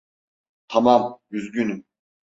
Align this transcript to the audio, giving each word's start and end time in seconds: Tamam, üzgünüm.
Tamam, 0.67 1.19
üzgünüm. 1.31 1.85